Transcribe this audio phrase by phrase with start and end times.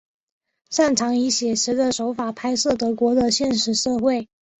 [0.71, 4.27] 擅长以写实的手法拍摄德国的现实社会。